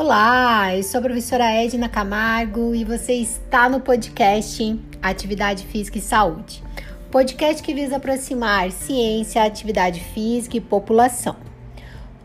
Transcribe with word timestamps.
Olá, 0.00 0.76
eu 0.76 0.82
sou 0.84 1.00
a 1.00 1.02
professora 1.02 1.50
Edna 1.50 1.88
Camargo 1.88 2.72
e 2.72 2.84
você 2.84 3.14
está 3.14 3.68
no 3.68 3.80
podcast 3.80 4.80
Atividade 5.02 5.66
Física 5.66 5.98
e 5.98 6.00
Saúde. 6.00 6.62
Podcast 7.10 7.60
que 7.60 7.74
visa 7.74 7.96
aproximar 7.96 8.70
ciência, 8.70 9.42
atividade 9.42 9.98
física 9.98 10.56
e 10.56 10.60
população. 10.60 11.34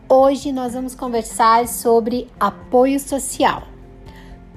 Hoje 0.08 0.52
nós 0.52 0.74
vamos 0.74 0.94
conversar 0.94 1.66
sobre 1.66 2.28
apoio 2.38 3.00
social. 3.00 3.64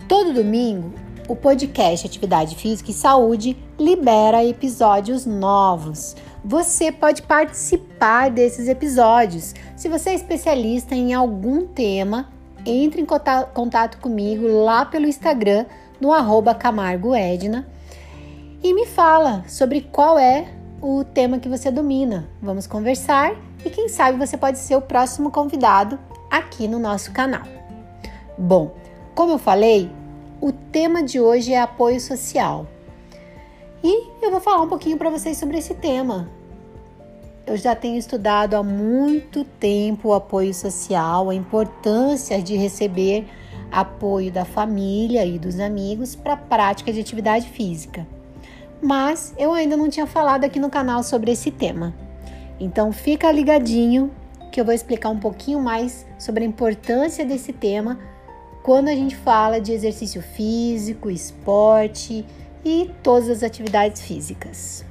Todo 0.07 0.31
domingo, 0.31 0.93
o 1.27 1.35
podcast 1.35 2.05
Atividade 2.05 2.55
Física 2.55 2.91
e 2.91 2.93
Saúde 2.93 3.57
libera 3.79 4.45
episódios 4.45 5.25
novos. 5.25 6.15
Você 6.45 6.91
pode 6.91 7.23
participar 7.23 8.29
desses 8.29 8.67
episódios. 8.67 9.55
Se 9.75 9.89
você 9.89 10.11
é 10.11 10.13
especialista 10.13 10.93
em 10.93 11.15
algum 11.15 11.65
tema, 11.65 12.36
entre 12.65 13.01
em 13.01 13.05
contato 13.05 13.97
comigo 13.99 14.47
lá 14.47 14.85
pelo 14.85 15.05
Instagram, 15.07 15.65
no 15.99 16.11
arroba 16.11 16.53
Camargo 16.53 17.15
Edna, 17.15 17.67
e 18.63 18.73
me 18.73 18.85
fala 18.85 19.43
sobre 19.47 19.81
qual 19.81 20.17
é 20.17 20.47
o 20.81 21.03
tema 21.03 21.39
que 21.39 21.49
você 21.49 21.71
domina. 21.71 22.27
Vamos 22.41 22.67
conversar 22.67 23.35
e 23.65 23.69
quem 23.69 23.89
sabe 23.89 24.17
você 24.17 24.37
pode 24.37 24.59
ser 24.59 24.75
o 24.75 24.81
próximo 24.81 25.31
convidado 25.31 25.99
aqui 26.29 26.67
no 26.67 26.79
nosso 26.79 27.11
canal. 27.11 27.43
Bom, 28.37 28.75
como 29.15 29.33
eu 29.33 29.37
falei, 29.39 29.89
o 30.39 30.51
tema 30.51 31.01
de 31.01 31.19
hoje 31.19 31.53
é 31.53 31.61
apoio 31.61 31.99
social. 31.99 32.67
E 33.83 34.09
eu 34.21 34.31
vou 34.31 34.39
falar 34.39 34.61
um 34.61 34.69
pouquinho 34.69 34.97
para 34.97 35.09
vocês 35.09 35.37
sobre 35.37 35.57
esse 35.57 35.73
tema, 35.73 36.29
eu 37.47 37.55
já 37.55 37.73
tenho 37.73 37.97
estudado 37.97 38.55
há 38.55 38.61
muito 38.61 39.45
tempo 39.45 40.09
o 40.09 40.13
apoio 40.13 40.53
social, 40.53 41.29
a 41.29 41.35
importância 41.35 42.41
de 42.41 42.57
receber 42.57 43.25
apoio 43.71 44.29
da 44.29 44.43
família 44.43 45.25
e 45.25 45.39
dos 45.39 45.57
amigos 45.57 46.13
para 46.13 46.33
a 46.33 46.37
prática 46.37 46.91
de 46.91 46.99
atividade 46.99 47.47
física. 47.47 48.05
Mas 48.81 49.33
eu 49.37 49.53
ainda 49.53 49.77
não 49.77 49.89
tinha 49.89 50.05
falado 50.05 50.43
aqui 50.43 50.59
no 50.59 50.69
canal 50.69 51.01
sobre 51.03 51.31
esse 51.31 51.49
tema. 51.49 51.95
Então 52.59 52.91
fica 52.91 53.31
ligadinho 53.31 54.11
que 54.51 54.59
eu 54.59 54.65
vou 54.65 54.73
explicar 54.73 55.09
um 55.09 55.19
pouquinho 55.19 55.59
mais 55.61 56.05
sobre 56.19 56.43
a 56.43 56.47
importância 56.47 57.25
desse 57.25 57.53
tema 57.53 57.97
quando 58.61 58.89
a 58.89 58.95
gente 58.95 59.15
fala 59.15 59.61
de 59.61 59.71
exercício 59.71 60.21
físico, 60.21 61.09
esporte 61.09 62.25
e 62.65 62.91
todas 63.01 63.29
as 63.29 63.43
atividades 63.43 64.01
físicas. 64.01 64.86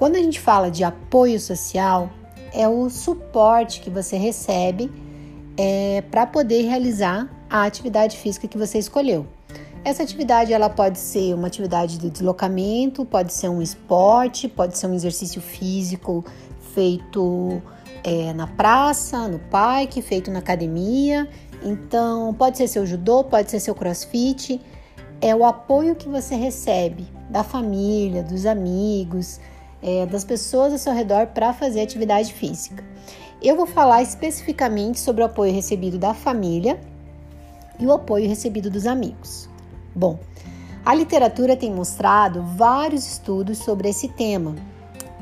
Quando 0.00 0.16
a 0.16 0.18
gente 0.18 0.40
fala 0.40 0.70
de 0.70 0.82
apoio 0.82 1.38
social, 1.38 2.08
é 2.54 2.66
o 2.66 2.88
suporte 2.88 3.82
que 3.82 3.90
você 3.90 4.16
recebe 4.16 4.90
é, 5.58 6.02
para 6.10 6.26
poder 6.26 6.62
realizar 6.62 7.28
a 7.50 7.64
atividade 7.64 8.16
física 8.16 8.48
que 8.48 8.56
você 8.56 8.78
escolheu. 8.78 9.26
Essa 9.84 10.02
atividade 10.02 10.54
ela 10.54 10.70
pode 10.70 10.98
ser 10.98 11.34
uma 11.34 11.48
atividade 11.48 11.98
de 11.98 12.08
deslocamento, 12.08 13.04
pode 13.04 13.34
ser 13.34 13.50
um 13.50 13.60
esporte, 13.60 14.48
pode 14.48 14.78
ser 14.78 14.86
um 14.86 14.94
exercício 14.94 15.42
físico 15.42 16.24
feito 16.72 17.60
é, 18.02 18.32
na 18.32 18.46
praça, 18.46 19.28
no 19.28 19.38
parque, 19.38 20.00
feito 20.00 20.30
na 20.30 20.38
academia. 20.38 21.28
Então, 21.62 22.32
pode 22.32 22.56
ser 22.56 22.68
seu 22.68 22.86
judô, 22.86 23.22
pode 23.22 23.50
ser 23.50 23.60
seu 23.60 23.74
crossfit. 23.74 24.62
É 25.20 25.36
o 25.36 25.44
apoio 25.44 25.94
que 25.94 26.08
você 26.08 26.36
recebe 26.36 27.06
da 27.28 27.44
família, 27.44 28.22
dos 28.22 28.46
amigos, 28.46 29.38
é, 29.82 30.06
das 30.06 30.24
pessoas 30.24 30.72
ao 30.72 30.78
seu 30.78 30.92
redor 30.92 31.28
para 31.28 31.52
fazer 31.52 31.80
atividade 31.80 32.32
física. 32.32 32.84
Eu 33.42 33.56
vou 33.56 33.66
falar 33.66 34.02
especificamente 34.02 35.00
sobre 35.00 35.22
o 35.22 35.26
apoio 35.26 35.52
recebido 35.52 35.98
da 35.98 36.12
família 36.12 36.78
e 37.78 37.86
o 37.86 37.92
apoio 37.92 38.28
recebido 38.28 38.70
dos 38.70 38.86
amigos. 38.86 39.48
Bom, 39.94 40.18
a 40.84 40.94
literatura 40.94 41.56
tem 41.56 41.72
mostrado 41.72 42.42
vários 42.42 43.06
estudos 43.06 43.58
sobre 43.58 43.88
esse 43.88 44.08
tema 44.08 44.54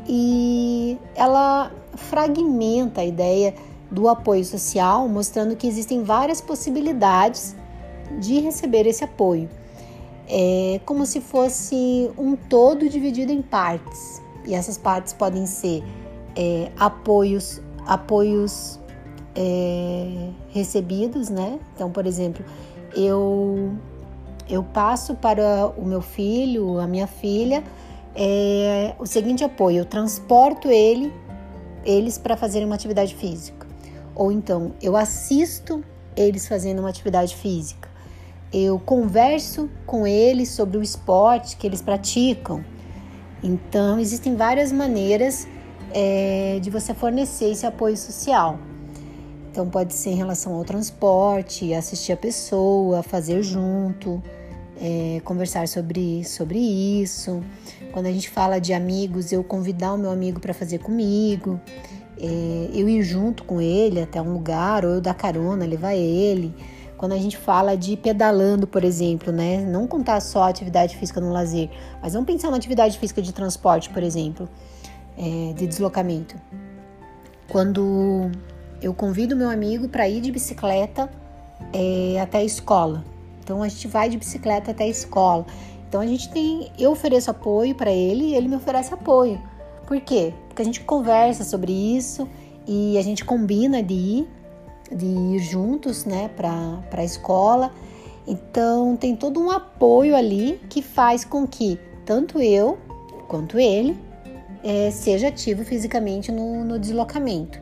e 0.06 0.98
ela 1.14 1.70
fragmenta 1.94 3.02
a 3.02 3.04
ideia 3.04 3.54
do 3.90 4.08
apoio 4.08 4.44
social, 4.44 5.08
mostrando 5.08 5.56
que 5.56 5.66
existem 5.66 6.02
várias 6.02 6.40
possibilidades 6.40 7.54
de 8.18 8.40
receber 8.40 8.86
esse 8.86 9.04
apoio. 9.04 9.48
É 10.28 10.80
como 10.84 11.06
se 11.06 11.20
fosse 11.20 12.10
um 12.18 12.36
todo 12.36 12.88
dividido 12.88 13.32
em 13.32 13.40
partes 13.40 14.20
e 14.48 14.54
essas 14.54 14.78
partes 14.78 15.12
podem 15.12 15.46
ser 15.46 15.84
é, 16.34 16.72
apoios, 16.78 17.60
apoios 17.86 18.80
é, 19.36 20.30
recebidos, 20.48 21.28
né? 21.28 21.60
Então, 21.74 21.90
por 21.90 22.06
exemplo, 22.06 22.44
eu 22.96 23.76
eu 24.48 24.62
passo 24.62 25.14
para 25.14 25.66
o 25.76 25.84
meu 25.84 26.00
filho, 26.00 26.80
a 26.80 26.86
minha 26.86 27.06
filha, 27.06 27.62
é, 28.16 28.94
o 28.98 29.04
seguinte 29.04 29.44
apoio: 29.44 29.80
eu 29.80 29.84
transporto 29.84 30.68
ele, 30.68 31.12
eles 31.84 32.16
para 32.16 32.36
fazerem 32.36 32.66
uma 32.66 32.74
atividade 32.74 33.14
física, 33.14 33.66
ou 34.14 34.32
então 34.32 34.72
eu 34.80 34.96
assisto 34.96 35.84
eles 36.16 36.48
fazendo 36.48 36.78
uma 36.80 36.88
atividade 36.88 37.36
física, 37.36 37.88
eu 38.50 38.78
converso 38.78 39.68
com 39.84 40.06
eles 40.06 40.48
sobre 40.48 40.78
o 40.78 40.82
esporte 40.82 41.56
que 41.56 41.66
eles 41.66 41.82
praticam. 41.82 42.64
Então, 43.42 43.98
existem 43.98 44.34
várias 44.34 44.72
maneiras 44.72 45.46
é, 45.92 46.58
de 46.60 46.70
você 46.70 46.92
fornecer 46.92 47.50
esse 47.50 47.66
apoio 47.66 47.96
social. 47.96 48.58
Então, 49.50 49.68
pode 49.68 49.94
ser 49.94 50.10
em 50.10 50.16
relação 50.16 50.54
ao 50.54 50.64
transporte, 50.64 51.72
assistir 51.72 52.12
a 52.12 52.16
pessoa, 52.16 53.02
fazer 53.02 53.42
junto, 53.42 54.22
é, 54.80 55.20
conversar 55.24 55.66
sobre, 55.68 56.24
sobre 56.24 56.58
isso. 56.58 57.42
Quando 57.92 58.06
a 58.06 58.12
gente 58.12 58.28
fala 58.28 58.58
de 58.58 58.72
amigos, 58.72 59.32
eu 59.32 59.42
convidar 59.42 59.94
o 59.94 59.98
meu 59.98 60.10
amigo 60.10 60.40
para 60.40 60.54
fazer 60.54 60.78
comigo, 60.78 61.60
é, 62.20 62.70
eu 62.72 62.88
ir 62.88 63.02
junto 63.02 63.44
com 63.44 63.60
ele 63.60 64.00
até 64.00 64.20
um 64.20 64.32
lugar, 64.32 64.84
ou 64.84 64.92
eu 64.92 65.00
dar 65.00 65.14
carona, 65.14 65.64
levar 65.64 65.94
ele. 65.94 66.54
Quando 66.98 67.12
a 67.12 67.16
gente 67.16 67.36
fala 67.36 67.76
de 67.76 67.96
pedalando, 67.96 68.66
por 68.66 68.82
exemplo, 68.82 69.32
né? 69.32 69.64
Não 69.64 69.86
contar 69.86 70.20
só 70.20 70.42
a 70.42 70.48
atividade 70.48 70.96
física 70.96 71.20
no 71.20 71.32
lazer, 71.32 71.70
mas 72.02 72.12
vamos 72.12 72.26
pensar 72.26 72.50
na 72.50 72.56
atividade 72.56 72.98
física 72.98 73.22
de 73.22 73.32
transporte, 73.32 73.88
por 73.88 74.02
exemplo, 74.02 74.48
é, 75.16 75.52
de 75.54 75.64
deslocamento. 75.66 76.34
Quando 77.48 78.30
eu 78.82 78.92
convido 78.92 79.36
meu 79.36 79.48
amigo 79.48 79.88
para 79.88 80.08
ir 80.08 80.20
de 80.20 80.32
bicicleta 80.32 81.08
é, 81.72 82.20
até 82.20 82.38
a 82.38 82.44
escola. 82.44 83.04
Então 83.44 83.62
a 83.62 83.68
gente 83.68 83.86
vai 83.86 84.08
de 84.08 84.18
bicicleta 84.18 84.72
até 84.72 84.82
a 84.82 84.88
escola. 84.88 85.46
Então 85.88 86.00
a 86.00 86.06
gente 86.06 86.28
tem, 86.30 86.72
eu 86.76 86.90
ofereço 86.90 87.30
apoio 87.30 87.76
para 87.76 87.92
ele 87.92 88.24
e 88.24 88.34
ele 88.34 88.48
me 88.48 88.56
oferece 88.56 88.92
apoio. 88.92 89.40
Por 89.86 90.00
quê? 90.00 90.34
Porque 90.48 90.62
a 90.62 90.64
gente 90.64 90.80
conversa 90.80 91.44
sobre 91.44 91.72
isso 91.72 92.28
e 92.66 92.98
a 92.98 93.02
gente 93.02 93.24
combina 93.24 93.82
de 93.82 93.94
ir 93.94 94.28
de 94.90 95.06
ir 95.06 95.38
juntos 95.38 96.04
né, 96.04 96.30
para 96.36 96.82
a 96.92 97.04
escola. 97.04 97.72
Então 98.26 98.96
tem 98.96 99.16
todo 99.16 99.40
um 99.40 99.50
apoio 99.50 100.14
ali 100.14 100.60
que 100.68 100.82
faz 100.82 101.24
com 101.24 101.46
que 101.46 101.78
tanto 102.04 102.40
eu 102.40 102.78
quanto 103.26 103.58
ele 103.58 103.98
é, 104.62 104.90
seja 104.90 105.28
ativo 105.28 105.64
fisicamente 105.64 106.30
no, 106.32 106.64
no 106.64 106.78
deslocamento. 106.78 107.60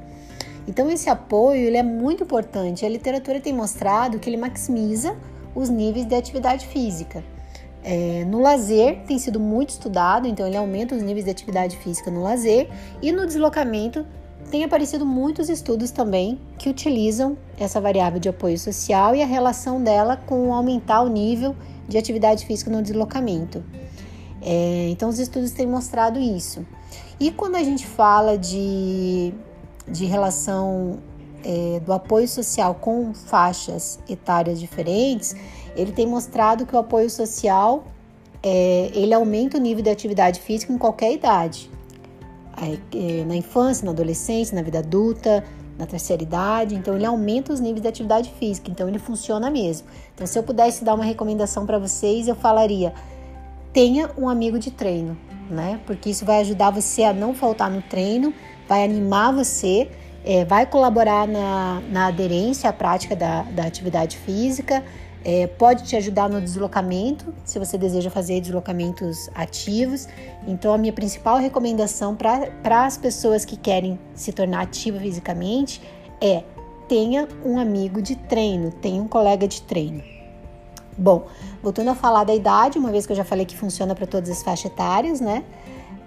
Então 0.66 0.90
esse 0.90 1.08
apoio 1.08 1.60
ele 1.60 1.76
é 1.76 1.82
muito 1.82 2.24
importante. 2.24 2.84
A 2.84 2.88
literatura 2.88 3.40
tem 3.40 3.52
mostrado 3.52 4.18
que 4.18 4.28
ele 4.28 4.36
maximiza 4.36 5.16
os 5.54 5.68
níveis 5.68 6.04
de 6.06 6.14
atividade 6.14 6.66
física. 6.66 7.22
É, 7.84 8.24
no 8.24 8.40
lazer 8.40 9.02
tem 9.06 9.16
sido 9.16 9.38
muito 9.38 9.70
estudado, 9.70 10.26
então 10.26 10.44
ele 10.44 10.56
aumenta 10.56 10.96
os 10.96 11.02
níveis 11.02 11.24
de 11.24 11.30
atividade 11.30 11.76
física 11.76 12.10
no 12.10 12.20
lazer 12.20 12.68
e 13.00 13.12
no 13.12 13.24
deslocamento 13.24 14.04
tem 14.50 14.64
aparecido 14.64 15.04
muitos 15.04 15.48
estudos 15.48 15.90
também 15.90 16.40
que 16.58 16.68
utilizam 16.68 17.36
essa 17.58 17.80
variável 17.80 18.18
de 18.20 18.28
apoio 18.28 18.58
social 18.58 19.14
e 19.14 19.22
a 19.22 19.26
relação 19.26 19.82
dela 19.82 20.16
com 20.16 20.52
aumentar 20.54 21.02
o 21.02 21.08
nível 21.08 21.54
de 21.88 21.98
atividade 21.98 22.46
física 22.46 22.70
no 22.70 22.82
deslocamento. 22.82 23.64
É, 24.42 24.88
então, 24.90 25.08
os 25.08 25.18
estudos 25.18 25.50
têm 25.50 25.66
mostrado 25.66 26.18
isso. 26.18 26.64
E 27.18 27.30
quando 27.30 27.56
a 27.56 27.62
gente 27.62 27.86
fala 27.86 28.36
de, 28.36 29.32
de 29.88 30.04
relação 30.04 30.98
é, 31.44 31.80
do 31.80 31.92
apoio 31.92 32.28
social 32.28 32.74
com 32.74 33.14
faixas 33.14 33.98
etárias 34.08 34.60
diferentes, 34.60 35.34
ele 35.74 35.92
tem 35.92 36.06
mostrado 36.06 36.66
que 36.66 36.74
o 36.74 36.78
apoio 36.78 37.10
social 37.10 37.84
é, 38.42 38.90
ele 38.94 39.14
aumenta 39.14 39.58
o 39.58 39.60
nível 39.60 39.82
de 39.82 39.90
atividade 39.90 40.40
física 40.40 40.72
em 40.72 40.78
qualquer 40.78 41.12
idade. 41.12 41.70
É, 42.58 43.24
na 43.24 43.36
infância, 43.36 43.84
na 43.84 43.90
adolescência, 43.90 44.56
na 44.56 44.62
vida 44.62 44.78
adulta, 44.78 45.44
na 45.78 45.84
terceira 45.84 46.22
idade, 46.22 46.74
então 46.74 46.94
ele 46.94 47.04
aumenta 47.04 47.52
os 47.52 47.60
níveis 47.60 47.82
de 47.82 47.88
atividade 47.88 48.32
física, 48.38 48.70
então 48.70 48.88
ele 48.88 48.98
funciona 48.98 49.50
mesmo. 49.50 49.86
Então, 50.14 50.26
se 50.26 50.38
eu 50.38 50.42
pudesse 50.42 50.82
dar 50.82 50.94
uma 50.94 51.04
recomendação 51.04 51.66
para 51.66 51.78
vocês, 51.78 52.28
eu 52.28 52.34
falaria: 52.34 52.94
tenha 53.72 54.10
um 54.16 54.28
amigo 54.28 54.58
de 54.58 54.70
treino, 54.70 55.16
né? 55.50 55.80
Porque 55.86 56.08
isso 56.08 56.24
vai 56.24 56.40
ajudar 56.40 56.70
você 56.70 57.02
a 57.02 57.12
não 57.12 57.34
faltar 57.34 57.70
no 57.70 57.82
treino, 57.82 58.32
vai 58.66 58.84
animar 58.84 59.34
você, 59.34 59.90
é, 60.24 60.44
vai 60.44 60.64
colaborar 60.64 61.28
na, 61.28 61.82
na 61.90 62.06
aderência 62.06 62.70
à 62.70 62.72
prática 62.72 63.14
da, 63.14 63.42
da 63.42 63.64
atividade 63.64 64.16
física, 64.16 64.82
é, 65.28 65.48
pode 65.48 65.82
te 65.82 65.96
ajudar 65.96 66.28
no 66.28 66.40
deslocamento, 66.40 67.34
se 67.44 67.58
você 67.58 67.76
deseja 67.76 68.08
fazer 68.08 68.40
deslocamentos 68.40 69.28
ativos. 69.34 70.06
Então, 70.46 70.72
a 70.72 70.78
minha 70.78 70.92
principal 70.92 71.36
recomendação 71.36 72.14
para 72.14 72.86
as 72.86 72.96
pessoas 72.96 73.44
que 73.44 73.56
querem 73.56 73.98
se 74.14 74.32
tornar 74.32 74.60
ativa 74.60 75.00
fisicamente 75.00 75.82
é 76.20 76.44
tenha 76.86 77.26
um 77.44 77.58
amigo 77.58 78.00
de 78.00 78.14
treino, 78.14 78.70
tenha 78.70 79.02
um 79.02 79.08
colega 79.08 79.48
de 79.48 79.62
treino. 79.62 80.00
Bom, 80.96 81.26
voltando 81.60 81.90
a 81.90 81.96
falar 81.96 82.22
da 82.22 82.32
idade, 82.32 82.78
uma 82.78 82.92
vez 82.92 83.04
que 83.04 83.10
eu 83.10 83.16
já 83.16 83.24
falei 83.24 83.44
que 83.44 83.56
funciona 83.56 83.96
para 83.96 84.06
todas 84.06 84.30
as 84.30 84.44
faixas 84.44 84.70
etárias, 84.70 85.20
né? 85.20 85.42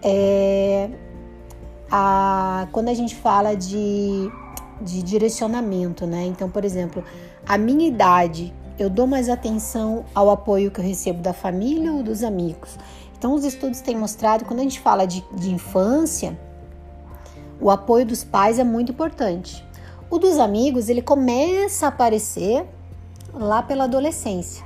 É, 0.02 0.90
a, 1.92 2.70
quando 2.72 2.88
a 2.88 2.94
gente 2.94 3.18
fala 3.18 3.54
de, 3.54 4.32
de 4.82 5.04
direcionamento, 5.04 6.08
né? 6.08 6.24
Então, 6.24 6.50
por 6.50 6.64
exemplo, 6.64 7.04
a 7.46 7.58
minha 7.58 7.86
idade, 7.86 8.54
eu 8.80 8.90
dou 8.90 9.06
mais 9.06 9.28
atenção 9.28 10.06
ao 10.16 10.30
apoio 10.30 10.72
que 10.72 10.80
eu 10.80 10.86
recebo 10.86 11.22
da 11.22 11.34
família 11.34 11.92
ou 11.92 12.02
dos 12.02 12.24
amigos. 12.24 12.78
Então, 13.18 13.36
os 13.36 13.44
estudos 13.44 13.82
têm 13.82 13.98
mostrado, 13.98 14.46
quando 14.46 14.62
a 14.62 14.64
gente 14.64 14.80
fala 14.80 15.06
de, 15.06 15.22
de 15.34 15.52
infância, 15.52 16.40
o 17.60 17.70
apoio 17.70 18.06
dos 18.06 18.24
pais 18.24 18.58
é 18.58 18.64
muito 18.64 18.94
importante. 18.94 19.66
O 20.10 20.18
dos 20.18 20.40
amigos, 20.40 20.88
ele 20.88 21.02
começa 21.02 21.86
a 21.86 21.90
aparecer 21.90 22.66
lá 23.34 23.62
pela 23.62 23.84
adolescência. 23.84 24.64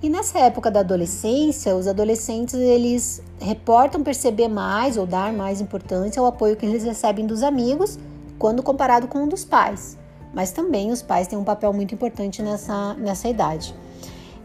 E 0.00 0.08
nessa 0.08 0.38
época 0.38 0.70
da 0.70 0.80
adolescência, 0.80 1.76
os 1.76 1.86
adolescentes 1.86 2.54
eles 2.54 3.20
reportam 3.38 4.02
perceber 4.02 4.48
mais 4.48 4.96
ou 4.96 5.04
dar 5.04 5.32
mais 5.32 5.60
importância 5.60 6.20
ao 6.20 6.26
apoio 6.26 6.56
que 6.56 6.64
eles 6.64 6.84
recebem 6.84 7.26
dos 7.26 7.42
amigos 7.42 7.98
quando 8.38 8.62
comparado 8.62 9.08
com 9.08 9.24
o 9.24 9.28
dos 9.28 9.44
pais. 9.44 9.99
Mas 10.32 10.50
também 10.52 10.90
os 10.90 11.02
pais 11.02 11.26
têm 11.26 11.38
um 11.38 11.44
papel 11.44 11.72
muito 11.72 11.94
importante 11.94 12.42
nessa, 12.42 12.94
nessa 12.94 13.28
idade. 13.28 13.74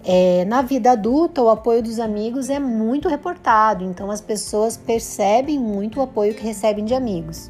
É, 0.04 0.46
na 0.46 0.62
vida 0.62 0.92
adulta, 0.92 1.42
o 1.42 1.50
apoio 1.50 1.82
dos 1.82 2.00
amigos 2.00 2.50
é 2.50 2.60
muito 2.60 3.10
reportado, 3.10 3.84
então 3.84 4.12
as 4.12 4.22
pessoas 4.22 4.78
percebem 4.78 5.58
muito 5.60 6.00
o 6.00 6.04
apoio 6.04 6.36
que 6.36 6.44
recebem 6.44 6.86
de 6.86 6.94
amigos. 6.94 7.50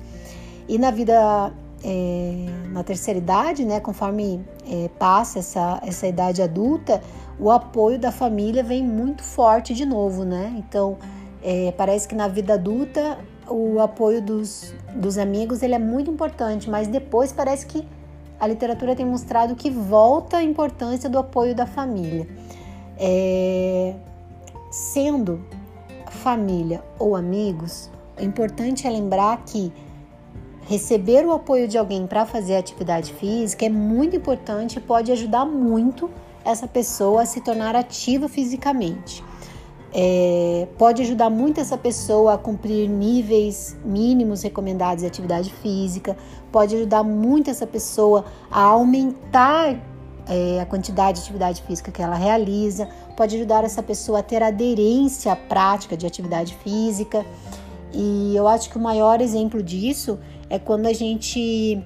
E 0.68 0.78
na 0.78 0.90
vida 0.90 1.54
é, 1.84 2.46
na 2.72 2.84
terceira 2.84 3.20
idade, 3.20 3.64
né, 3.64 3.80
conforme 3.80 4.44
é, 4.68 4.90
passa 4.98 5.40
essa, 5.40 5.80
essa 5.86 6.08
idade 6.08 6.42
adulta, 6.42 7.02
o 7.40 7.52
apoio 7.52 8.00
da 8.00 8.12
família 8.12 8.64
vem 8.64 8.84
muito 8.84 9.24
forte 9.24 9.74
de 9.74 9.86
novo, 9.86 10.24
né? 10.24 10.56
Então, 10.58 10.98
é, 11.44 11.72
parece 11.78 12.08
que 12.08 12.16
na 12.16 12.28
vida 12.28 12.56
adulta 12.56 13.20
o 13.48 13.80
apoio 13.80 14.22
dos, 14.22 14.74
dos 14.96 15.18
amigos 15.18 15.62
ele 15.62 15.76
é 15.76 15.80
muito 15.80 16.10
importante, 16.10 16.70
mas 16.70 16.88
depois 16.88 17.32
parece 17.32 17.68
que 17.68 17.86
a 18.40 18.48
literatura 18.48 18.96
tem 18.96 19.06
mostrado 19.06 19.56
que 19.56 19.70
volta 19.70 20.38
a 20.38 20.44
importância 20.44 21.10
do 21.10 21.18
apoio 21.18 21.56
da 21.56 21.66
família. 21.66 22.28
É, 22.98 23.96
sendo 24.72 25.44
família 26.10 26.84
ou 26.98 27.16
amigos, 27.16 27.90
o 28.20 28.24
importante 28.24 28.88
é 28.88 28.90
lembrar 28.90 29.44
que 29.46 29.72
Receber 30.68 31.24
o 31.28 31.32
apoio 31.32 31.68
de 31.68 31.78
alguém 31.78 32.08
para 32.08 32.26
fazer 32.26 32.56
atividade 32.56 33.14
física 33.14 33.68
é 33.68 33.70
muito 33.70 34.16
importante 34.16 34.78
e 34.78 34.82
pode 34.82 35.12
ajudar 35.12 35.46
muito 35.46 36.10
essa 36.44 36.68
pessoa 36.68 37.22
a 37.22 37.26
se 37.26 37.40
tornar 37.40 37.76
ativa 37.76 38.28
fisicamente. 38.28 39.24
É, 39.98 40.68
pode 40.78 41.02
ajudar 41.04 41.30
muito 41.30 41.62
essa 41.62 41.78
pessoa 41.78 42.34
a 42.34 42.38
cumprir 42.38 42.90
níveis 42.90 43.78
mínimos 43.86 44.42
recomendados 44.44 45.04
de 45.04 45.08
atividade 45.08 45.54
física, 45.54 46.18
pode 46.52 46.76
ajudar 46.76 47.02
muito 47.02 47.50
essa 47.50 47.66
pessoa 47.66 48.26
a 48.52 48.60
aumentar 48.60 49.80
é, 50.28 50.60
a 50.60 50.66
quantidade 50.66 51.20
de 51.20 51.24
atividade 51.24 51.62
física 51.62 51.94
que 51.94 52.02
ela 52.02 52.16
realiza, 52.16 52.90
pode 53.16 53.38
ajudar 53.38 53.64
essa 53.64 53.82
pessoa 53.82 54.20
a 54.20 54.24
ter 54.24 54.44
aderência 54.44 55.32
à 55.32 55.36
prática 55.38 55.96
de 55.96 56.06
atividade 56.06 56.54
física. 56.56 57.26
E 57.94 58.36
eu 58.36 58.50
acho 58.50 58.70
que 58.70 58.78
o 58.78 58.82
maior 58.82 59.22
exemplo 59.22 59.64
disso 59.64 60.20
é 60.50 60.60
quando 60.60 60.88
a 60.88 60.94
gente 60.94 61.82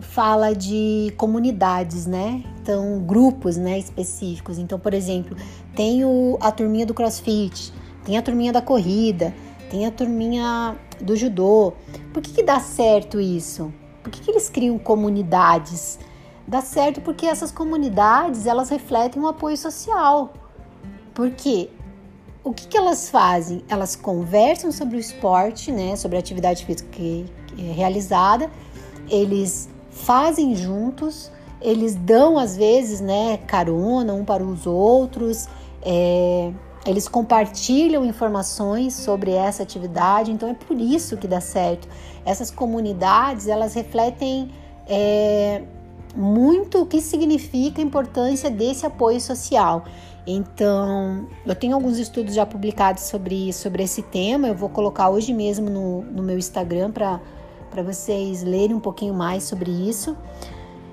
fala 0.00 0.54
de 0.54 1.12
comunidades, 1.16 2.06
né? 2.06 2.42
Então, 2.60 3.00
grupos, 3.00 3.56
né, 3.56 3.78
específicos. 3.78 4.58
Então, 4.58 4.78
por 4.78 4.94
exemplo, 4.94 5.36
tem 5.74 6.04
o, 6.04 6.38
a 6.40 6.50
turminha 6.50 6.86
do 6.86 6.94
CrossFit, 6.94 7.72
tem 8.04 8.16
a 8.18 8.22
turminha 8.22 8.52
da 8.52 8.62
corrida, 8.62 9.34
tem 9.70 9.86
a 9.86 9.90
turminha 9.90 10.76
do 11.00 11.16
judô. 11.16 11.72
Por 12.12 12.22
que, 12.22 12.32
que 12.32 12.42
dá 12.42 12.60
certo 12.60 13.20
isso? 13.20 13.72
Por 14.02 14.10
que, 14.10 14.20
que 14.20 14.30
eles 14.30 14.48
criam 14.48 14.78
comunidades? 14.78 15.98
Dá 16.46 16.60
certo 16.60 17.00
porque 17.00 17.26
essas 17.26 17.52
comunidades, 17.52 18.46
elas 18.46 18.68
refletem 18.68 19.22
um 19.22 19.26
apoio 19.26 19.56
social. 19.56 20.32
Porque 21.14 21.70
o 22.42 22.52
que, 22.52 22.66
que 22.66 22.76
elas 22.76 23.10
fazem? 23.10 23.62
Elas 23.68 23.94
conversam 23.94 24.72
sobre 24.72 24.96
o 24.96 25.00
esporte, 25.00 25.70
né, 25.70 25.94
sobre 25.96 26.16
a 26.16 26.20
atividade 26.20 26.64
física 26.64 26.88
que, 26.90 27.26
que 27.48 27.68
é 27.68 27.72
realizada, 27.72 28.50
eles 29.08 29.68
fazem 29.90 30.54
juntos, 30.54 31.30
eles 31.60 31.94
dão 31.94 32.38
às 32.38 32.56
vezes, 32.56 33.00
né, 33.00 33.38
carona 33.46 34.14
um 34.14 34.24
para 34.24 34.42
os 34.42 34.66
outros, 34.66 35.48
é, 35.82 36.52
eles 36.86 37.06
compartilham 37.08 38.04
informações 38.04 38.94
sobre 38.94 39.32
essa 39.32 39.62
atividade, 39.62 40.30
então 40.30 40.48
é 40.48 40.54
por 40.54 40.80
isso 40.80 41.16
que 41.16 41.28
dá 41.28 41.40
certo. 41.40 41.86
Essas 42.24 42.50
comunidades 42.50 43.48
elas 43.48 43.74
refletem 43.74 44.50
é, 44.86 45.62
muito 46.16 46.82
o 46.82 46.86
que 46.86 47.00
significa 47.00 47.80
a 47.80 47.84
importância 47.84 48.50
desse 48.50 48.86
apoio 48.86 49.20
social. 49.20 49.84
Então, 50.26 51.26
eu 51.46 51.54
tenho 51.54 51.74
alguns 51.74 51.98
estudos 51.98 52.34
já 52.34 52.46
publicados 52.46 53.04
sobre, 53.04 53.52
sobre 53.52 53.82
esse 53.82 54.02
tema, 54.02 54.48
eu 54.48 54.54
vou 54.54 54.68
colocar 54.68 55.10
hoje 55.10 55.32
mesmo 55.32 55.68
no, 55.68 56.02
no 56.02 56.22
meu 56.22 56.38
Instagram 56.38 56.90
para 56.90 57.20
vocês 57.82 58.42
lerem 58.42 58.74
um 58.74 58.80
pouquinho 58.80 59.14
mais 59.14 59.44
sobre 59.44 59.70
isso. 59.70 60.16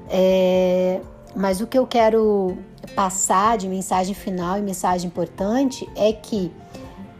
É, 0.09 1.01
mas 1.35 1.61
o 1.61 1.67
que 1.67 1.77
eu 1.77 1.85
quero 1.85 2.57
passar 2.95 3.57
de 3.57 3.67
mensagem 3.67 4.15
final 4.15 4.57
e 4.57 4.61
mensagem 4.61 5.07
importante 5.07 5.87
é 5.95 6.13
que 6.13 6.51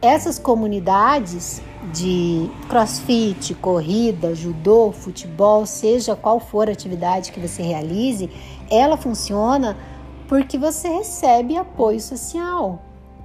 essas 0.00 0.38
comunidades 0.38 1.60
de 1.92 2.48
crossfit, 2.68 3.54
corrida, 3.54 4.34
judô, 4.34 4.92
futebol, 4.92 5.66
seja 5.66 6.14
qual 6.14 6.38
for 6.40 6.68
a 6.68 6.72
atividade 6.72 7.32
que 7.32 7.40
você 7.40 7.62
realize, 7.62 8.30
ela 8.70 8.96
funciona 8.96 9.76
porque 10.26 10.58
você 10.58 10.88
recebe 10.88 11.56
apoio 11.56 12.00
social. 12.00 12.82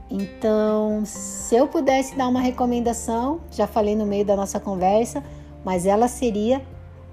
Então, 0.10 1.04
se 1.06 1.56
eu 1.56 1.68
pudesse 1.68 2.16
dar 2.16 2.28
uma 2.28 2.40
recomendação, 2.40 3.42
já 3.52 3.66
falei 3.66 3.96
no 3.96 4.06
meio 4.06 4.26
da 4.26 4.36
nossa 4.36 4.60
conversa, 4.60 5.24
mas 5.64 5.86
ela 5.86 6.08
seria: 6.08 6.62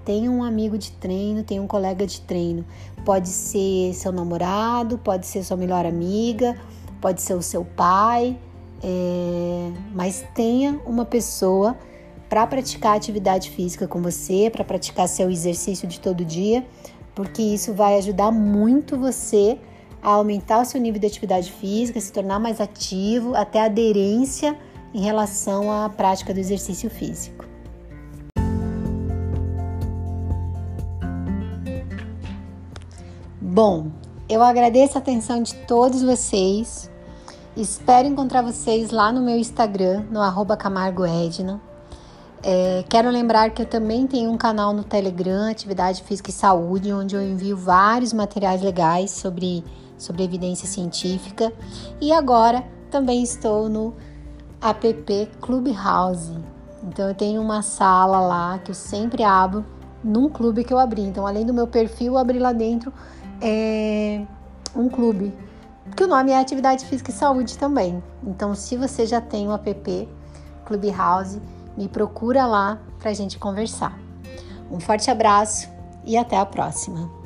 tenha 0.05 0.31
um 0.31 0.43
amigo 0.43 0.79
de 0.79 0.93
treino, 0.93 1.43
tenha 1.43 1.63
um 1.63 1.67
colega 1.67 2.07
de 2.07 2.21
treino. 2.21 2.65
Pode 3.05 3.29
ser 3.29 3.95
seu 3.95 4.13
namorado, 4.13 4.99
pode 4.99 5.27
ser 5.27 5.43
sua 5.43 5.57
melhor 5.57 5.87
amiga, 5.87 6.57
pode 7.01 7.23
ser 7.23 7.35
o 7.35 7.43
seu 7.43 7.65
pai, 7.65 8.39
é... 8.83 9.71
mas 9.95 10.25
tenha 10.35 10.81
uma 10.87 11.05
pessoa 11.05 11.77
para 12.29 12.47
praticar 12.47 12.97
atividade 12.97 13.51
física 13.51 13.89
com 13.89 14.01
você, 14.01 14.49
para 14.51 14.65
praticar 14.65 15.09
seu 15.09 15.29
exercício 15.31 15.89
de 15.89 15.99
todo 15.99 16.25
dia, 16.25 16.65
porque 17.15 17.43
isso 17.43 17.75
vai 17.75 17.99
ajudar 17.99 18.31
muito 18.31 18.97
você 18.97 19.59
a 20.03 20.11
aumentar 20.11 20.63
o 20.63 20.65
seu 20.65 20.81
nível 20.81 21.01
de 21.01 21.07
atividade 21.07 21.51
física, 21.53 22.01
se 22.01 22.13
tornar 22.13 22.39
mais 22.39 22.61
ativo, 22.61 23.35
até 23.35 23.61
aderência 23.61 24.57
em 24.95 25.01
relação 25.03 25.71
à 25.71 25.89
prática 25.89 26.33
do 26.33 26.39
exercício 26.39 26.89
físico. 26.89 27.50
Bom, 33.63 33.89
eu 34.27 34.43
agradeço 34.43 34.97
a 34.97 35.03
atenção 35.03 35.43
de 35.43 35.55
todos 35.55 36.01
vocês. 36.01 36.91
Espero 37.55 38.09
encontrar 38.09 38.41
vocês 38.41 38.91
lá 38.91 39.13
no 39.13 39.21
meu 39.21 39.37
Instagram, 39.37 40.07
no 40.11 40.23
arroba 40.23 40.57
Camargo 40.57 41.05
Edna. 41.05 41.61
É, 42.43 42.83
quero 42.89 43.11
lembrar 43.11 43.51
que 43.51 43.61
eu 43.61 43.67
também 43.67 44.07
tenho 44.07 44.31
um 44.31 44.39
canal 44.39 44.73
no 44.73 44.83
Telegram, 44.83 45.51
Atividade 45.51 46.03
Física 46.05 46.31
e 46.31 46.33
Saúde, 46.33 46.91
onde 46.91 47.15
eu 47.15 47.23
envio 47.23 47.55
vários 47.55 48.15
materiais 48.15 48.63
legais 48.63 49.11
sobre 49.11 49.63
sobre 49.99 50.25
evidência 50.25 50.67
científica 50.67 51.53
e 52.01 52.13
agora 52.13 52.65
também 52.91 53.23
estou 53.23 53.69
no 53.69 53.93
app 54.59 55.29
Clubhouse. 55.39 56.33
Então 56.83 57.09
eu 57.09 57.15
tenho 57.15 57.43
uma 57.43 57.61
sala 57.61 58.21
lá 58.21 58.59
que 58.59 58.71
eu 58.71 58.75
sempre 58.75 59.23
abro 59.23 59.67
num 60.03 60.31
clube 60.31 60.65
que 60.65 60.73
eu 60.73 60.79
abri. 60.79 61.03
Então 61.03 61.27
além 61.27 61.45
do 61.45 61.53
meu 61.53 61.67
perfil, 61.67 62.15
eu 62.15 62.19
abri 62.19 62.39
lá 62.39 62.55
dentro 62.55 62.91
é, 63.41 64.23
um 64.75 64.89
clube 64.89 65.33
que 65.97 66.05
o 66.05 66.07
nome 66.07 66.31
é 66.31 66.39
Atividade 66.39 66.85
Física 66.87 67.11
e 67.11 67.15
Saúde 67.15 67.59
também. 67.59 68.03
Então, 68.23 68.55
se 68.55 68.77
você 68.77 69.07
já 69.07 69.21
tem 69.21 69.49
o 69.49 69.53
app 69.53 70.09
Clubhouse, 70.65 71.41
me 71.77 71.89
procura 71.89 72.47
lá 72.47 72.81
para 72.99 73.11
a 73.11 73.15
gente 73.15 73.39
conversar. 73.39 73.99
Um 74.71 74.79
forte 74.79 75.11
abraço 75.11 75.69
e 76.05 76.17
até 76.17 76.37
a 76.37 76.47
próxima! 76.47 77.20